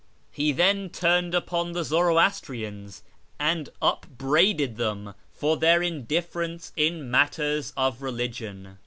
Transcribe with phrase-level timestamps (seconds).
[0.31, 3.03] He then turned upon the Zoroastrians
[3.39, 8.79] and upbraided them for their indifference in matters of religion.